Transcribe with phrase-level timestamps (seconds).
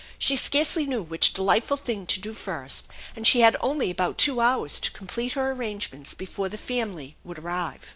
[0.17, 4.41] She scarcely knew which delightful thing to do first, and she had only about two
[4.41, 7.85] hours to complete her arrangements before the family would arrive.